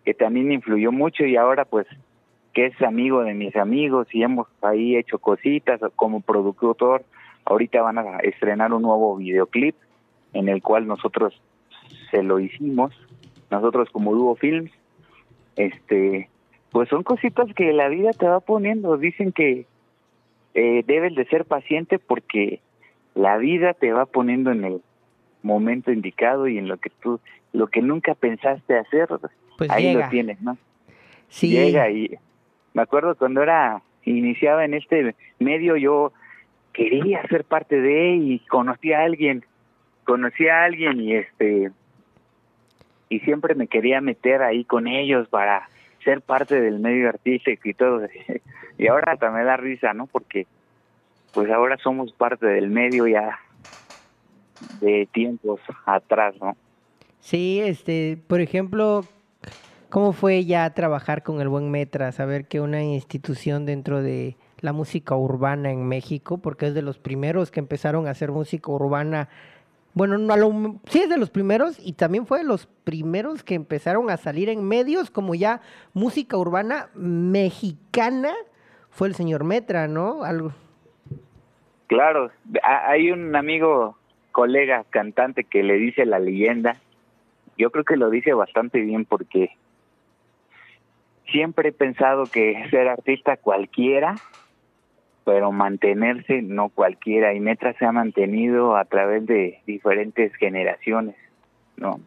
[0.06, 1.88] que también influyó mucho y ahora pues
[2.54, 7.06] que es amigo de mis amigos y hemos ahí hecho cositas como productor.
[7.46, 9.76] Ahorita van a estrenar un nuevo videoclip
[10.34, 11.42] en el cual nosotros
[12.12, 12.94] se lo hicimos,
[13.50, 14.72] nosotros como Duo Films,
[15.56, 16.30] este,
[16.72, 18.98] pues son cositas que la vida te va poniendo.
[18.98, 19.66] Dicen que
[20.54, 22.62] eh, debes de ser paciente porque
[23.16, 24.82] la vida te va poniendo en el
[25.44, 27.20] momento indicado y en lo que tú,
[27.54, 29.08] lo que nunca pensaste hacer,
[29.58, 30.58] pues ahí lo tienes, ¿no?
[31.30, 31.50] Sí.
[31.50, 32.18] Llega y
[32.74, 36.14] me acuerdo cuando era iniciaba en este medio yo
[36.74, 39.44] quería ser parte de y conocí a alguien,
[40.06, 41.72] conocí a alguien y este
[43.10, 45.70] y siempre me quería meter ahí con ellos para
[46.04, 48.08] ser parte del medio artístico y todo.
[48.80, 50.06] Y ahora me da risa, ¿no?
[50.06, 50.46] Porque
[51.34, 53.40] pues ahora somos parte del medio ya
[54.82, 56.56] de tiempos atrás, ¿no?
[57.20, 59.04] Sí, este, por ejemplo,
[59.90, 62.12] ¿cómo fue ya trabajar con el buen Metra?
[62.12, 66.98] Saber que una institución dentro de la música urbana en México, porque es de los
[67.00, 69.30] primeros que empezaron a hacer música urbana
[69.98, 74.12] bueno, no, sí es de los primeros y también fue de los primeros que empezaron
[74.12, 75.60] a salir en medios como ya
[75.96, 78.32] música urbana mexicana,
[78.92, 80.24] fue el señor Metra, ¿no?
[80.24, 80.52] Algo.
[81.88, 82.30] Claro,
[82.62, 83.98] hay un amigo,
[84.32, 86.78] colega, cantante que le dice la leyenda.
[87.58, 89.50] Yo creo que lo dice bastante bien porque
[91.32, 94.14] siempre he pensado que ser artista cualquiera
[95.28, 101.18] pero mantenerse no cualquiera y Metra se ha mantenido a través de diferentes generaciones,
[101.76, 102.00] ¿no?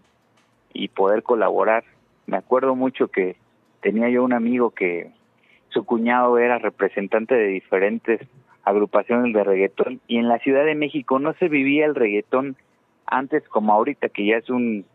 [0.72, 1.84] Y poder colaborar.
[2.24, 3.36] Me acuerdo mucho que
[3.82, 5.10] tenía yo un amigo que
[5.68, 8.22] su cuñado era representante de diferentes
[8.64, 12.56] agrupaciones de reggaetón y en la Ciudad de México no se vivía el reggaetón
[13.04, 14.86] antes como ahorita que ya es un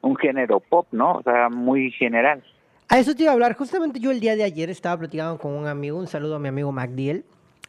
[0.00, 1.18] un género pop, ¿no?
[1.18, 2.42] O sea, muy general.
[2.88, 3.56] A eso te iba a hablar.
[3.56, 6.46] Justamente yo el día de ayer estaba platicando con un amigo, un saludo a mi
[6.46, 7.24] amigo Magdiel,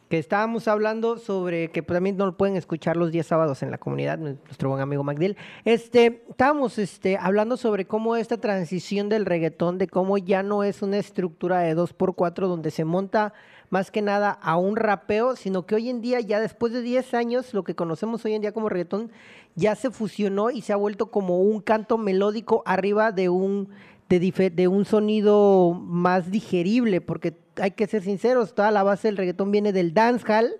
[0.08, 3.72] que estábamos hablando sobre que pues, también no lo pueden escuchar los días sábados en
[3.72, 5.36] la comunidad, nuestro buen amigo Magdiel.
[5.64, 10.82] Este, estábamos este, hablando sobre cómo esta transición del reggaetón, de cómo ya no es
[10.82, 13.34] una estructura de 2x4 donde se monta
[13.70, 17.14] más que nada a un rapeo, sino que hoy en día, ya después de 10
[17.14, 19.10] años, lo que conocemos hoy en día como reggaetón
[19.56, 23.68] ya se fusionó y se ha vuelto como un canto melódico arriba de un
[24.08, 29.50] de, un sonido más digerible, porque hay que ser sinceros, toda la base del reggaetón
[29.50, 30.54] viene del dancehall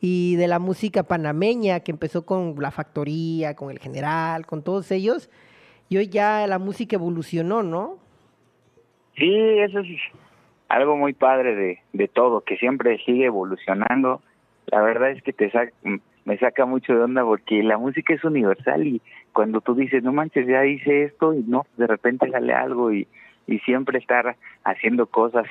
[0.00, 4.90] y de la música panameña, que empezó con La Factoría, con El General, con todos
[4.92, 5.30] ellos,
[5.88, 7.98] y hoy ya la música evolucionó, ¿no?
[9.16, 9.88] Sí, eso es
[10.68, 14.22] algo muy padre de, de todo, que siempre sigue evolucionando.
[14.66, 15.50] La verdad es que te
[16.24, 20.12] me saca mucho de onda porque la música es universal y cuando tú dices, no
[20.12, 23.06] manches, ya hice esto y no, de repente sale algo y,
[23.46, 25.46] y siempre estar haciendo cosas.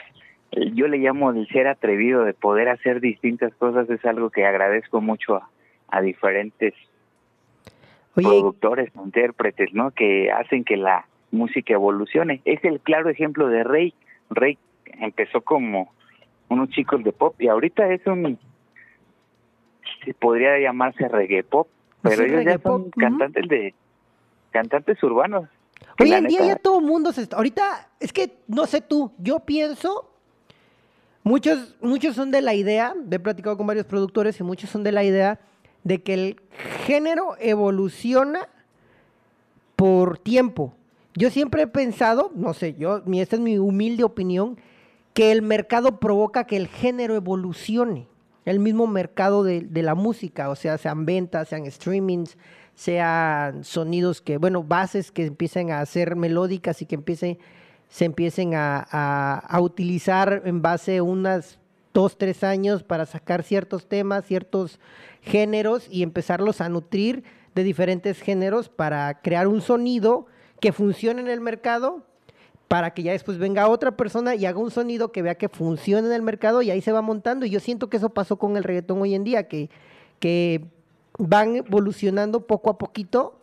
[0.51, 4.45] Eh, yo le llamo el ser atrevido de poder hacer distintas cosas, es algo que
[4.45, 5.41] agradezco mucho
[5.89, 6.73] a, diferentes
[8.13, 9.91] productores, intérpretes, ¿no?
[9.91, 12.41] Que hacen que la música evolucione.
[12.45, 13.93] Es el claro ejemplo de Rey.
[14.29, 14.57] Rey
[14.99, 15.91] empezó como
[16.47, 18.37] unos chicos de pop y ahorita es un
[20.19, 21.67] podría llamarse reggae pop
[22.01, 23.73] pero ellos ya son cantantes de
[24.51, 25.47] cantantes urbanos.
[25.99, 29.11] Hoy en día ya todo el mundo se está, ahorita es que no sé tú,
[29.17, 30.09] yo pienso
[31.23, 34.91] muchos muchos son de la idea, he platicado con varios productores y muchos son de
[34.91, 35.39] la idea
[35.83, 36.41] de que el
[36.85, 38.49] género evoluciona
[39.75, 40.73] por tiempo.
[41.15, 44.57] Yo siempre he pensado, no sé, yo esta es mi humilde opinión,
[45.13, 48.07] que el mercado provoca que el género evolucione,
[48.49, 52.35] el mismo mercado de, la música, o sea, sean ventas, sean streamings,
[52.73, 57.37] sean sonidos que, bueno, bases que empiecen a ser melódicas y que empiecen,
[57.89, 58.79] se empiecen a,
[59.37, 61.59] a utilizar en base a unas
[61.93, 64.79] dos, tres años para sacar ciertos temas, ciertos
[65.21, 70.25] géneros y empezarlos a nutrir de diferentes géneros para crear un sonido
[70.59, 72.03] que funcione en el mercado,
[72.69, 76.07] para que ya después venga otra persona y haga un sonido que vea que funciona
[76.07, 77.47] en el mercado y ahí se va montando.
[77.47, 79.69] Y yo siento que eso pasó con el reggaetón hoy en día, que,
[80.19, 80.61] que
[81.17, 83.41] van evolucionando poco a poquito,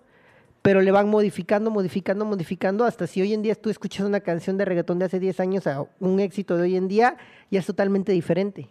[0.63, 4.59] pero le van modificando, modificando, modificando, hasta si hoy en día tú escuchas una canción
[4.59, 7.17] de reggaetón de hace 10 años a un éxito de hoy en día,
[7.51, 8.69] ya es totalmente diferente.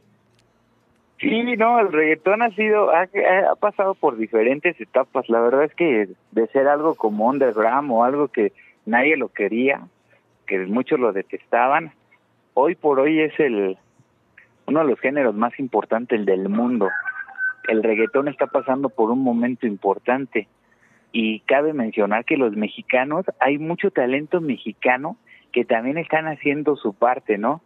[1.19, 3.09] Sí, no, el reggaetón ha sido, ha,
[3.51, 5.27] ha, pasado por diferentes etapas.
[5.27, 8.53] La verdad es que de ser algo como underground o algo que
[8.85, 9.87] nadie lo quería,
[10.45, 11.91] que muchos lo detestaban,
[12.53, 13.77] hoy por hoy es el
[14.67, 16.89] uno de los géneros más importantes del mundo.
[17.67, 20.47] El reggaetón está pasando por un momento importante
[21.11, 25.17] y cabe mencionar que los mexicanos, hay mucho talento mexicano
[25.51, 27.61] que también están haciendo su parte, ¿no?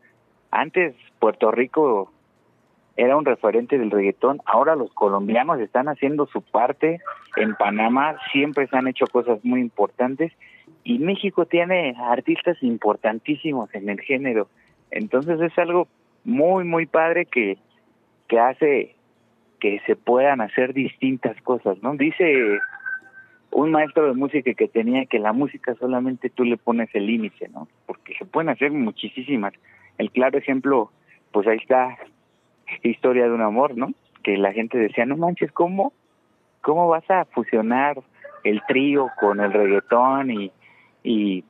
[0.52, 2.12] Antes Puerto Rico
[2.96, 7.00] era un referente del reggaetón, ahora los colombianos están haciendo su parte,
[7.38, 10.34] en Panamá siempre se han hecho cosas muy importantes
[10.84, 14.48] y México tiene artistas importantísimos en el género,
[14.92, 15.88] entonces es algo
[16.24, 17.58] muy, muy padre que,
[18.28, 18.96] que hace
[19.60, 21.96] que se puedan hacer distintas cosas, ¿no?
[21.96, 22.60] Dice
[23.52, 27.50] un maestro de música que tenía que la música solamente tú le pones el límite,
[27.50, 27.68] ¿no?
[27.86, 29.54] Porque se pueden hacer muchísimas.
[29.98, 30.92] El claro ejemplo,
[31.32, 31.98] pues ahí está
[32.84, 33.92] historia de un amor, ¿no?
[34.24, 35.94] Que la gente decía, no manches, ¿cómo,
[36.62, 37.98] cómo vas a fusionar
[38.44, 40.52] el trío con el reggaetón y,
[41.04, 41.44] y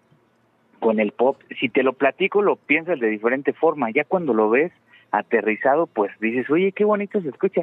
[0.79, 1.41] con el pop?
[1.59, 3.91] Si te lo platico, lo piensas de diferente forma.
[3.91, 4.71] Ya cuando lo ves
[5.11, 7.61] aterrizado, pues dices, oye, qué bonito se escucha.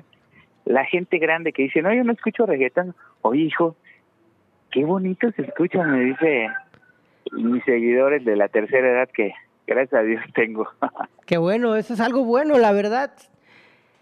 [0.64, 2.94] La gente grande que dice, no, yo no escucho reggaetón.
[3.22, 3.76] Oye, hijo,
[4.70, 6.48] qué bonito se escucha, me dice
[7.32, 9.32] mis seguidores de la tercera edad que
[9.66, 10.68] gracias a Dios tengo.
[11.26, 13.12] qué bueno, eso es algo bueno, la verdad.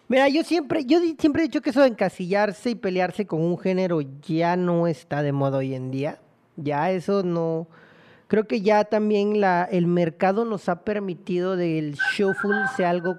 [0.08, 3.58] Mira, yo siempre, yo siempre he dicho que eso de encasillarse y pelearse con un
[3.58, 6.18] género ya no está de moda hoy en día.
[6.56, 7.66] Ya eso no.
[8.28, 13.16] Creo que ya también la, el mercado nos ha permitido que el shuffle sea algo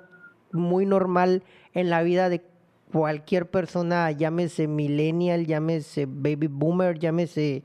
[0.51, 1.43] muy normal
[1.73, 2.43] en la vida de
[2.91, 7.63] cualquier persona, llámese millennial, llámese baby boomer, llámese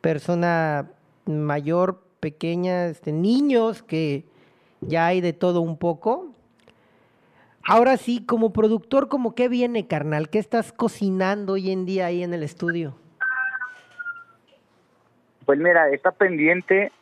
[0.00, 0.90] persona
[1.24, 4.26] mayor, pequeña, este, niños, que
[4.80, 6.28] ya hay de todo un poco.
[7.64, 10.28] Ahora sí, como productor, ¿cómo qué viene, carnal?
[10.28, 12.94] ¿Qué estás cocinando hoy en día ahí en el estudio?
[15.46, 16.92] Pues mira, está pendiente.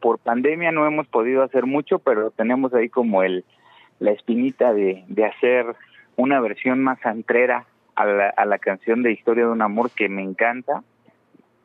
[0.00, 3.44] Por pandemia no hemos podido hacer mucho, pero tenemos ahí como el
[4.00, 5.66] la espinita de, de hacer
[6.16, 7.64] una versión más antrera
[7.94, 10.82] a la, a la canción de Historia de un Amor que me encanta.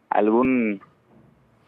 [0.09, 0.81] Algún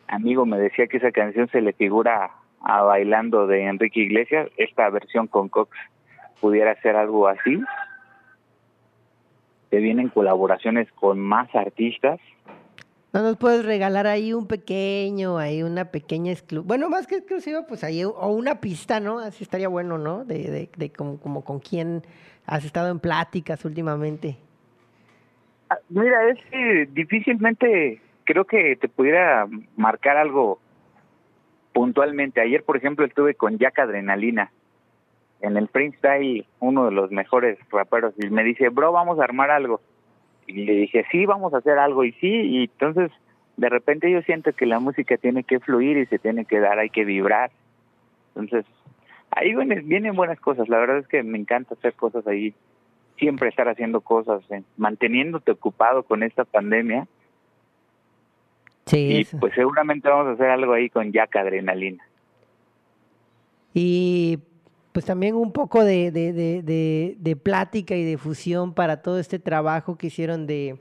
[0.08, 2.32] amigo me decía que esa canción se le figura
[2.62, 5.76] a Bailando de Enrique Iglesias, esta versión con Cox
[6.40, 7.60] pudiera ser algo así.
[9.70, 12.20] Se vienen colaboraciones con más artistas.
[13.14, 16.66] ¿No nos puedes regalar ahí un pequeño, ahí una pequeña exclusiva?
[16.66, 19.20] Bueno, más que exclusiva, pues ahí, o una pista, ¿no?
[19.20, 20.24] Así estaría bueno, ¿no?
[20.24, 22.04] De, de, de como, como con quién
[22.46, 24.38] has estado en pláticas últimamente.
[25.70, 29.46] Ah, mira, es que difícilmente creo que te pudiera
[29.76, 30.60] marcar algo
[31.74, 32.40] puntualmente.
[32.40, 34.52] Ayer, por ejemplo, estuve con Jack Adrenalina
[35.42, 39.52] en el freestyle uno de los mejores raperos y me dice, bro, vamos a armar
[39.52, 39.82] algo.
[40.52, 42.04] Y le dije, sí, vamos a hacer algo.
[42.04, 43.12] Y sí, y entonces
[43.58, 46.80] de repente yo siento que la música tiene que fluir y se tiene que dar,
[46.80, 47.52] hay que vibrar.
[48.36, 48.66] Entonces,
[49.30, 50.68] ahí vienen, vienen buenas cosas.
[50.70, 52.54] La verdad es que me encanta hacer cosas ahí,
[53.18, 57.08] siempre estar haciendo cosas, eh, manteniéndote ocupado con esta pandemia.
[58.86, 62.04] Sí, y pues seguramente vamos a hacer algo ahí con Jack Adrenalina.
[63.74, 64.40] Y
[64.92, 69.40] pues también un poco de, de, de, de, plática y de fusión para todo este
[69.40, 70.78] trabajo que hicieron de,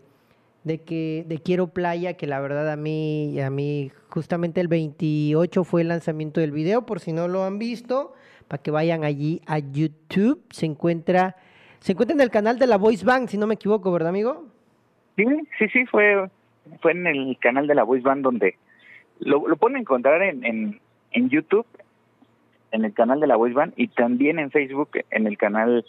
[0.64, 5.82] que de Quiero Playa, que la verdad a mí, a mí justamente el 28 fue
[5.82, 8.14] el lanzamiento del video, por si no lo han visto,
[8.48, 11.36] para que vayan allí a YouTube, se encuentra,
[11.78, 14.46] se encuentra en el canal de la Voice Bank, si no me equivoco, ¿verdad amigo?
[15.16, 15.24] Sí,
[15.58, 16.28] sí, sí, fue,
[16.80, 18.56] fue en el canal de la Voice Bank donde
[19.20, 20.80] lo, lo pueden encontrar en, en,
[21.12, 21.66] en YouTube
[22.72, 25.84] en el canal de la Voice y también en Facebook, en el canal,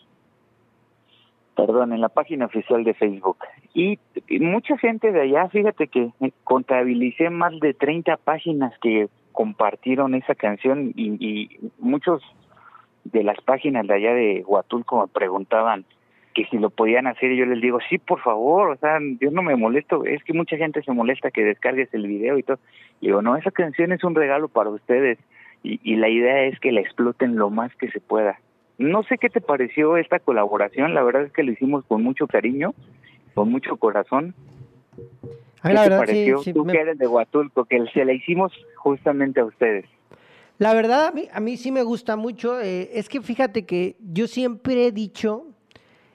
[1.56, 3.38] perdón, en la página oficial de Facebook.
[3.74, 4.00] Y,
[4.40, 6.12] mucha gente de allá, fíjate que
[6.44, 12.22] contabilicé más de 30 páginas que compartieron esa canción y, y muchos
[13.06, 15.86] de las páginas de allá de Huatulco me preguntaban
[16.34, 19.32] que si lo podían hacer y yo les digo, sí, por favor, o sea, yo
[19.32, 22.60] no me molesto, es que mucha gente se molesta que descargues el video y todo.
[23.02, 25.18] Y digo, no, esa canción es un regalo para ustedes
[25.64, 28.40] y, y la idea es que la exploten lo más que se pueda.
[28.78, 32.28] No sé qué te pareció esta colaboración, la verdad es que lo hicimos con mucho
[32.28, 32.74] cariño,
[33.34, 34.34] con mucho corazón.
[35.62, 36.42] ¿Qué te pareció?
[36.54, 39.86] Tú que eres de Huatulco, que se la hicimos justamente a ustedes.
[40.58, 42.60] La verdad, a mí, a mí sí me gusta mucho.
[42.60, 45.46] Eh, es que fíjate que yo siempre he dicho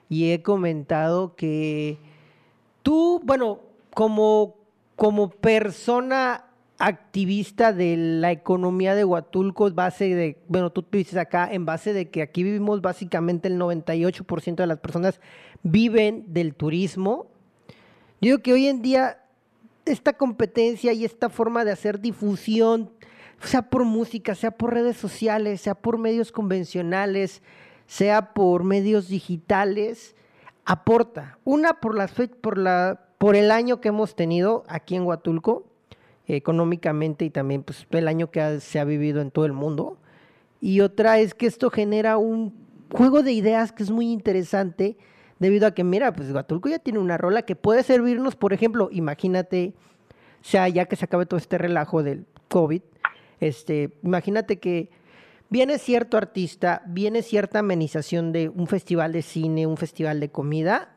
[0.09, 1.97] y he comentado que
[2.83, 3.59] tú, bueno,
[3.93, 4.55] como,
[4.95, 6.45] como persona
[6.79, 12.09] activista de la economía de Huatulco, base de, bueno, tú dices acá, en base de
[12.09, 15.19] que aquí vivimos básicamente el 98% de las personas
[15.63, 17.27] viven del turismo.
[18.21, 19.23] Yo digo que hoy en día
[19.85, 22.91] esta competencia y esta forma de hacer difusión,
[23.41, 27.41] sea por música, sea por redes sociales, sea por medios convencionales,
[27.85, 30.15] sea por medios digitales,
[30.65, 31.37] aporta.
[31.43, 31.95] Una por
[32.41, 35.66] por la por el año que hemos tenido aquí en Huatulco,
[36.27, 39.97] económicamente y también pues, el año que se ha vivido en todo el mundo.
[40.59, 42.53] Y otra es que esto genera un
[42.91, 44.97] juego de ideas que es muy interesante
[45.39, 48.89] debido a que, mira, pues Huatulco ya tiene una rola que puede servirnos, por ejemplo,
[48.91, 49.73] imagínate,
[50.41, 52.81] o sea, ya que se acabe todo este relajo del COVID,
[53.39, 54.89] este, imagínate que
[55.49, 60.95] viene cierto artista, viene cierta amenización de un festival de cine, un festival de comida,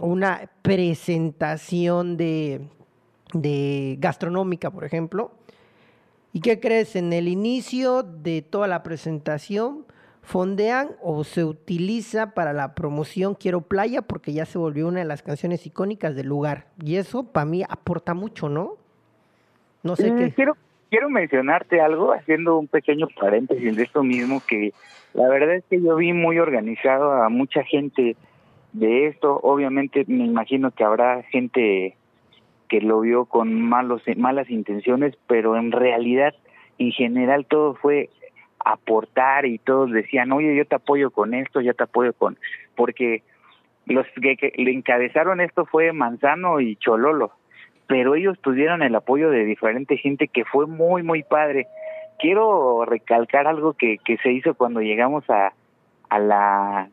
[0.00, 2.68] una presentación de,
[3.32, 5.32] de gastronómica, por ejemplo.
[6.32, 6.96] ¿Y qué crees?
[6.96, 9.84] En el inicio de toda la presentación
[10.22, 15.06] fondean o se utiliza para la promoción Quiero Playa porque ya se volvió una de
[15.06, 16.66] las canciones icónicas del lugar.
[16.82, 18.76] Y eso para mí aporta mucho, ¿no?
[19.82, 20.32] No sé mm, qué.
[20.32, 20.56] Quiero,
[20.88, 24.72] quiero mencionarte algo, haciendo un pequeño paréntesis de esto mismo, que
[25.14, 28.16] la verdad es que yo vi muy organizado a mucha gente
[28.72, 29.40] de esto.
[29.42, 31.96] Obviamente me imagino que habrá gente
[32.70, 36.34] que lo vio con malos malas intenciones, pero en realidad
[36.78, 38.08] en general todo fue
[38.58, 42.38] aportar y todos decían, oye, yo te apoyo con esto, yo te apoyo con,
[42.76, 43.22] porque
[43.84, 47.32] los que, que le encabezaron esto fue Manzano y Chololo
[47.90, 51.66] pero ellos tuvieron el apoyo de diferente gente que fue muy, muy padre.
[52.20, 55.52] Quiero recalcar algo que, que se hizo cuando llegamos a,
[56.08, 56.88] a la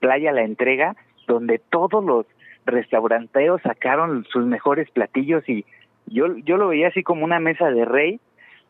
[0.00, 0.96] playa La Entrega,
[1.28, 2.26] donde todos los
[2.68, 5.64] restauranteos sacaron sus mejores platillos y
[6.06, 8.20] yo, yo lo veía así como una mesa de rey,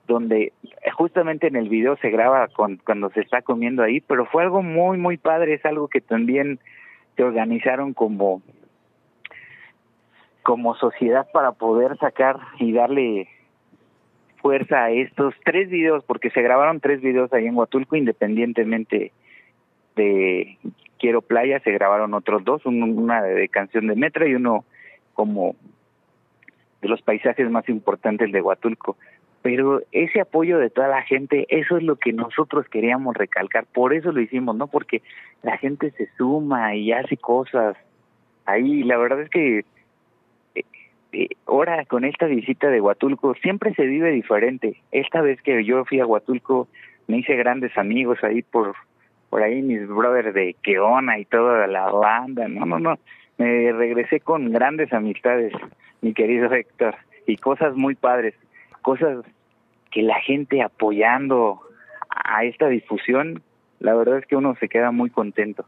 [0.07, 0.53] donde
[0.95, 4.63] justamente en el video se graba con, cuando se está comiendo ahí, pero fue algo
[4.63, 6.59] muy, muy padre, es algo que también
[7.17, 8.43] se organizaron como
[10.43, 13.29] como sociedad para poder sacar y darle
[14.41, 19.13] fuerza a estos tres videos, porque se grabaron tres videos ahí en Huatulco, independientemente
[19.95, 20.57] de
[20.99, 24.65] Quiero Playa, se grabaron otros dos, una de canción de Metra y uno
[25.15, 25.57] como
[26.81, 28.97] de los paisajes más importantes de Huatulco.
[29.43, 33.95] Pero ese apoyo de toda la gente, eso es lo que nosotros queríamos recalcar, por
[33.95, 34.67] eso lo hicimos, ¿no?
[34.67, 35.03] Porque
[35.43, 37.77] la gente se suma y hace cosas
[38.45, 39.65] ahí, la verdad es que
[41.13, 44.81] eh, ahora con esta visita de Huatulco siempre se vive diferente.
[44.91, 46.69] Esta vez que yo fui a Huatulco
[47.07, 48.75] me hice grandes amigos ahí por
[49.31, 52.49] por ahí mis brothers de Keona y toda la banda.
[52.49, 52.99] No, no, no.
[53.37, 55.53] Me regresé con grandes amistades,
[56.01, 58.35] mi querido Héctor, y cosas muy padres,
[58.83, 59.25] cosas
[59.91, 61.61] que la gente apoyando
[62.11, 63.43] a esta difusión,
[63.81, 65.65] la verdad es que uno se queda muy contento.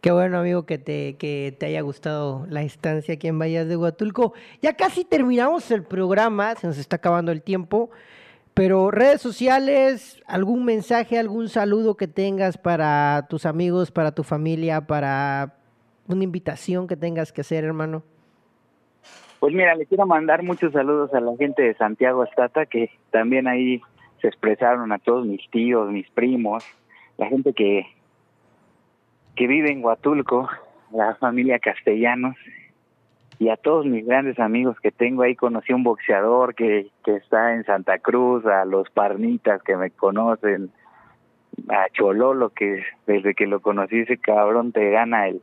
[0.00, 3.76] Qué bueno, amigo, que te, que te haya gustado la estancia aquí en Vallas de
[3.76, 4.32] Huatulco.
[4.62, 7.90] Ya casi terminamos el programa, se nos está acabando el tiempo,
[8.54, 14.82] pero redes sociales, algún mensaje, algún saludo que tengas para tus amigos, para tu familia,
[14.82, 15.54] para
[16.08, 18.02] una invitación que tengas que hacer, hermano.
[19.38, 23.48] Pues mira, le quiero mandar muchos saludos a la gente de Santiago Estata, que también
[23.48, 23.80] ahí
[24.20, 26.64] se expresaron a todos mis tíos, mis primos,
[27.16, 27.86] la gente que
[29.40, 30.50] que vive en Huatulco,
[30.92, 32.36] la familia Castellanos,
[33.40, 35.34] y a todos mis grandes amigos que tengo ahí.
[35.34, 39.90] Conocí a un boxeador que, que está en Santa Cruz, a los Parnitas que me
[39.90, 40.70] conocen,
[41.70, 45.40] a Chololo que desde que lo conocí ese cabrón te gana el,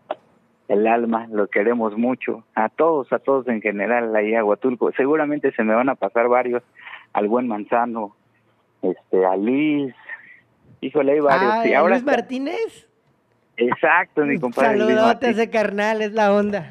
[0.67, 4.91] el alma, lo queremos mucho, a todos, a todos en general ahí a Huatulco.
[4.91, 6.61] Seguramente se me van a pasar varios,
[7.13, 8.15] al buen Manzano,
[8.83, 9.95] este, a Liz,
[10.81, 11.51] híjole, hay varios.
[11.51, 12.87] Ah, ahora Luis Martínez?
[13.57, 14.77] Exacto, mi compadre.
[14.77, 16.69] Saludotes de carnal, es la onda.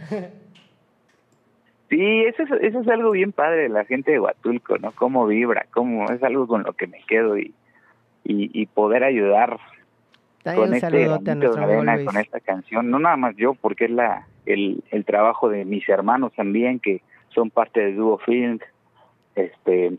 [1.88, 4.92] Sí, eso es, eso es algo bien padre de la gente de Huatulco, ¿no?
[4.92, 7.54] Cómo vibra, cómo es algo con lo que me quedo y,
[8.24, 9.58] y, y poder ayudar
[10.54, 11.06] con este
[12.04, 15.88] con esta canción, no nada más yo, porque es la el, el trabajo de mis
[15.88, 18.62] hermanos también que son parte de Duo Films,
[19.34, 19.98] este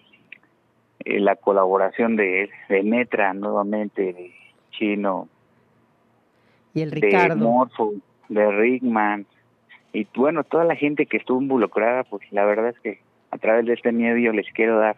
[1.05, 4.33] eh, la colaboración de, de Metra nuevamente, de
[4.71, 5.27] Chino,
[6.73, 7.35] y el Ricardo.
[7.35, 7.93] de Morfo,
[8.29, 9.25] de Rickman,
[9.97, 12.99] y bueno, toda la gente que estuvo involucrada, pues la verdad es que
[13.31, 14.95] a través de este medio les quiero dar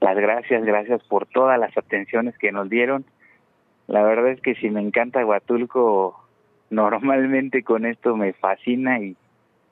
[0.00, 3.04] las gracias, gracias por todas las atenciones que nos dieron.
[3.86, 6.20] La verdad es que si me encanta Huatulco,
[6.68, 9.16] normalmente con esto me fascina y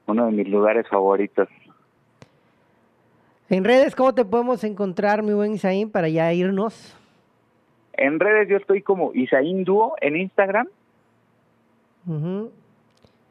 [0.06, 1.48] uno de mis lugares favoritos.
[3.50, 6.96] En redes, ¿cómo te podemos encontrar, mi buen Isaín, para ya irnos?
[7.94, 10.68] En redes yo estoy como Isaín Duo en Instagram.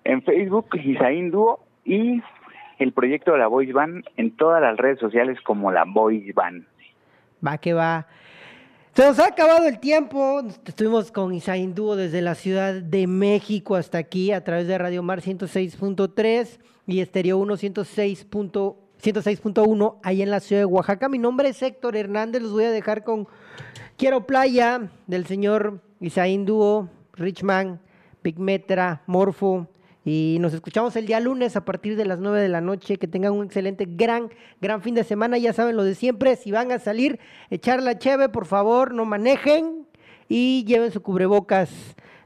[0.04, 1.60] En Facebook, Isaín Duo.
[1.84, 2.22] Y
[2.80, 6.66] el proyecto de la Voice Band en todas las redes sociales como la Voice Band.
[7.46, 8.08] Va que va.
[8.94, 10.42] Se nos ha acabado el tiempo.
[10.66, 15.02] Estuvimos con Isaín Dúo desde la Ciudad de México hasta aquí a través de Radio
[15.02, 21.08] Mar 106.3 y Estéreo 1 106.1 ahí en la ciudad de Oaxaca.
[21.08, 22.42] Mi nombre es Héctor Hernández.
[22.42, 23.30] Los voy a dejar con
[23.96, 27.80] Quiero Playa del señor Isaín Dúo, Richman,
[28.24, 29.68] Big Metra, Morfo.
[30.04, 32.98] Y nos escuchamos el día lunes a partir de las 9 de la noche.
[32.98, 34.30] Que tengan un excelente, gran,
[34.60, 35.38] gran fin de semana.
[35.38, 36.36] Ya saben lo de siempre.
[36.36, 39.86] Si van a salir, echar la cheve, por favor, no manejen
[40.28, 41.70] y lleven su cubrebocas.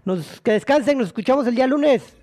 [0.05, 2.15] Nos, que descansen, nos escuchamos el día lunes.